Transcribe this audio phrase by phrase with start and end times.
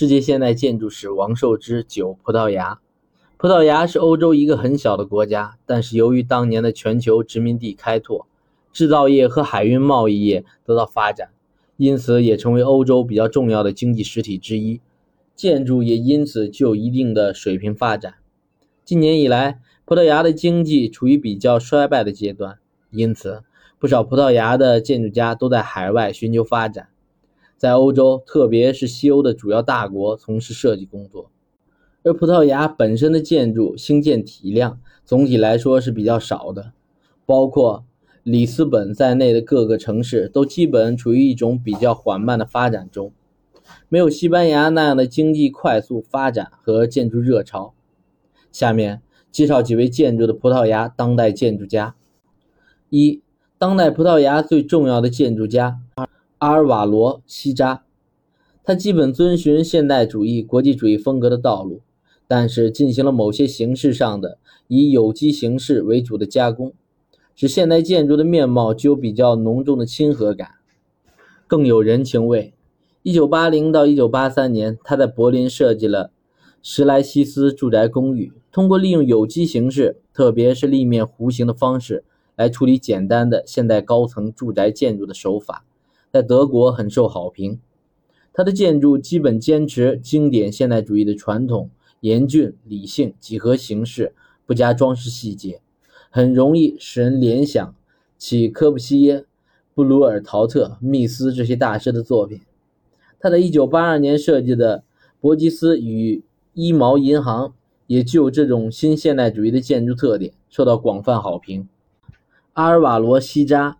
[0.00, 2.80] 世界现代建筑史王寿之九葡萄牙。
[3.36, 8.26] 葡萄牙是欧洲一个很小的国家，但是由于当年的全球殖民地开拓，
[8.72, 11.28] 制造业和海运贸易业得到发展，
[11.76, 14.80] 因此也成为欧洲比较重要的经济实体之一。
[15.36, 18.14] 建筑也因此具有一定的水平发展。
[18.86, 22.56] 近年以来，葡萄牙的经济处于比较衰败的阶段，
[22.90, 23.42] 因此
[23.78, 26.88] 不少葡萄牙的建筑家都在海外寻求发展。
[27.60, 31.30] 在欧洲，特别是西欧的主要大国从事设计工作，
[32.02, 36.72] 而葡萄牙本身的建筑兴建体量总体来说是比较少的，
[37.26, 37.84] 包括
[38.22, 43.12] 里斯本在内的各个城市都基本处于一种比较缓慢的发展中，
[43.90, 47.74] 没有西班牙那样的经济快速发展和建筑热潮。
[48.50, 51.94] 下面介绍几位建筑的葡萄牙当代建筑家。
[52.88, 53.20] 一、
[53.58, 55.80] 当代葡萄牙最重要的建筑家。
[56.40, 57.84] 阿尔瓦罗·西扎，
[58.64, 61.82] 他基本遵循现代主义、国际主义风格的道路，
[62.26, 66.72] 但是进行了某些形式上的以有机形式为主的加工，
[67.34, 70.52] 使现代建筑的面貌具有比较浓重的亲和感，
[71.46, 72.54] 更有人情味。
[73.04, 76.10] 1980到1983年，他在柏林设计了
[76.62, 82.02] 施莱西斯住宅公寓，通过利用有机形式，特别是立面弧形的方式
[82.34, 85.66] 来处理简单的现代高层住宅建筑的手法。
[86.12, 87.60] 在德国很受好评，
[88.32, 94.12] 他的建筑基本坚持经典现代主义的传统，严峻、理性、几何形式，
[94.44, 95.60] 不加装饰细节，
[96.10, 97.74] 很容易使人联想
[98.18, 99.24] 起科布西耶、
[99.74, 102.40] 布鲁尔陶特、密斯这些大师的作品。
[103.20, 104.82] 他在1982年设计的
[105.20, 107.54] 伯吉斯与一毛银行
[107.86, 111.68] 也具有这种新现代主义的建筑特点，受到广泛好评。
[112.54, 113.79] 阿尔瓦罗·西扎。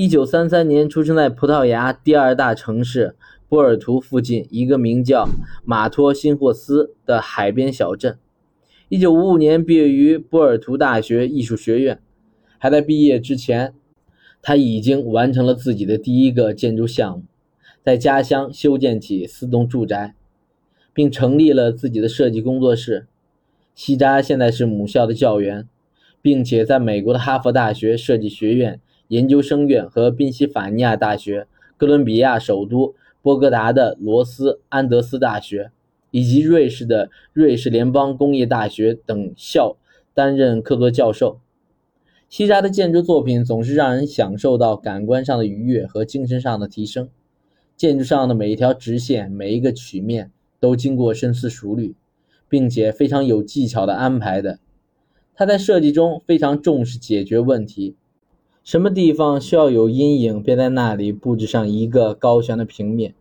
[0.00, 3.16] 一九三三年出生在葡萄牙第二大城市
[3.48, 5.28] 波尔图附近一个名叫
[5.64, 8.16] 马托辛霍斯的海边小镇。
[8.88, 11.98] 一九五五年毕业于波尔图大学艺术学院。
[12.58, 13.74] 还在毕业之前，
[14.40, 17.24] 他已经完成了自己的第一个建筑项目，
[17.82, 20.14] 在家乡修建起四栋住宅，
[20.94, 23.08] 并成立了自己的设计工作室。
[23.74, 25.66] 西扎现在是母校的教员，
[26.22, 28.80] 并且在美国的哈佛大学设计学院。
[29.08, 31.46] 研究生院和宾夕法尼亚大学、
[31.76, 35.70] 哥伦比亚首都波哥达的罗斯安德斯大学，
[36.10, 39.76] 以及瑞士的瑞士联邦工业大学等校
[40.14, 41.40] 担任客座教授。
[42.28, 47.08] 西扎的建筑作品总是让人享受到感官上的愉悦和精神上的提升。
[47.74, 50.30] 建筑上的每一条直线、每一个曲面
[50.60, 51.94] 都经过深思熟虑，
[52.48, 54.58] 并且非常有技巧的安排的。
[55.34, 57.96] 他在设计中非常重视解决问题。
[58.64, 63.12] 什么地方需要有阴影，便在那里布置上一个高悬的平面；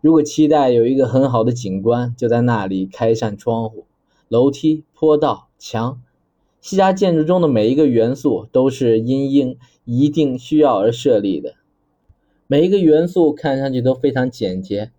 [0.00, 3.86] 如果期待有一个很好的景观，就在那里开扇窗户、
[4.28, 6.00] 楼梯、坡道、墙。
[6.60, 11.54] 西家建筑中的每一个元素都是因应一定需要而设立的，
[12.46, 14.90] 每一个元素看上去都非常简洁，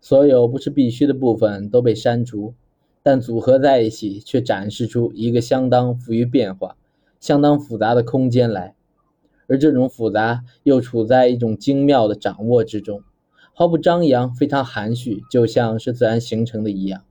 [0.00, 2.54] 所有不是必须的部分都被删除，
[3.02, 6.76] 但组合在一起却展示出一个相当富于变化、
[7.18, 8.74] 相当复杂的空间来。
[9.48, 13.02] 而这种复杂又处在一种精妙的掌握之中，
[13.54, 17.02] 毫不张扬，非常含蓄，就像是自然形成的一样。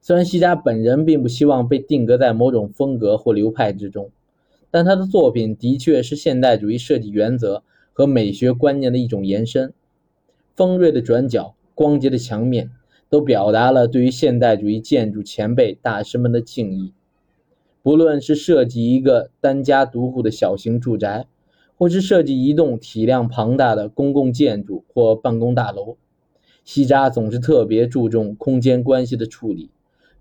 [0.00, 4.10] 虽然西加本人并不希望被定格在某种风格或流派之中，
[4.70, 9.72] 但他的作品的确是现代主义设计原则和美学观念的一种延伸。
[10.54, 12.70] 锋锐的转角、光洁的墙面，
[13.08, 16.92] 都表达了对于现代主义建筑前辈大师们的敬意。
[17.82, 21.26] 不论是设计一个单家独户的小型住宅，
[21.78, 25.96] 或是设计一栋体量庞大的公共建筑或办公大楼，
[26.64, 29.70] 西扎总是特别注重空间关系的处理，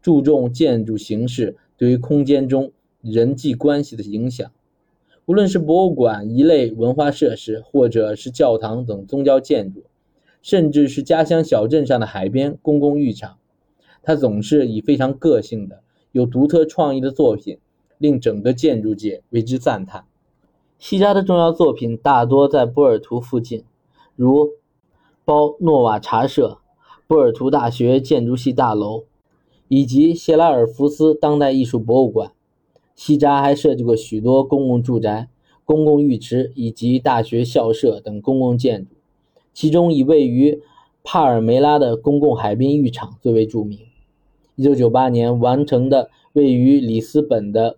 [0.01, 2.71] 注重建筑形式对于空间中
[3.01, 4.51] 人际关系的影响。
[5.25, 9.83] 无论是博物馆一类文化设施，或者是教堂等宗教建筑，
[10.41, 13.37] 甚至是家乡小镇上的海边公共浴场，
[14.03, 15.81] 他总是以非常个性的、
[16.11, 17.57] 有独特创意的作品，
[17.97, 20.05] 令整个建筑界为之赞叹。
[20.87, 23.63] 西扎的重要作品大多在波尔图附近，
[24.15, 24.51] 如
[25.25, 26.59] 包诺瓦茶社、
[27.07, 29.05] 波尔图大学建筑系大楼
[29.67, 32.33] 以及谢拉尔福斯当代艺术博物馆。
[32.93, 35.27] 西扎还设计过许多公共住宅、
[35.63, 38.91] 公共浴池以及大学校舍等公共建筑，
[39.55, 40.61] 其中以位于
[41.03, 43.79] 帕尔梅拉的公共海滨浴场最为著名。
[44.57, 47.75] 1998年完成的位于里斯本的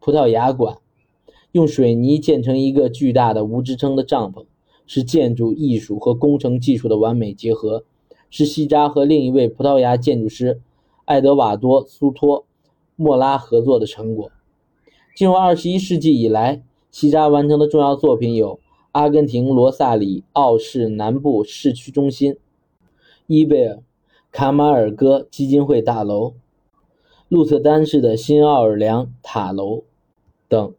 [0.00, 0.78] 葡萄牙馆。
[1.52, 4.44] 用水泥建成一个巨大的无支撑的帐篷，
[4.86, 7.84] 是建筑艺术和工程技术的完美结合，
[8.30, 10.60] 是西扎和另一位葡萄牙建筑师
[11.04, 12.42] 爱德瓦多·苏托·
[12.94, 14.30] 莫拉合作的成果。
[15.16, 16.62] 进入二十一世纪以来，
[16.92, 18.60] 西扎完成的重要作品有
[18.92, 22.36] 阿根廷罗萨里奥市南部市区中心、
[23.26, 23.76] 伊贝尔·
[24.30, 26.34] 卡马尔戈基金会大楼、
[27.28, 29.82] 鹿特丹市的新奥尔良塔楼
[30.48, 30.72] 等。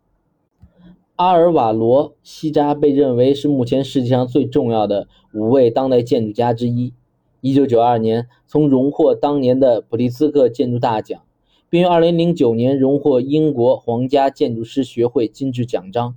[1.22, 6.96] 阿尔瓦罗·西扎被认为是目前世界上最重要的五位当代建筑家之一。
[7.44, 11.22] 1992年，曾荣获当年的普利兹克建筑大奖，
[11.70, 16.16] 并于2009年荣获英国皇家建筑师学会金质奖章。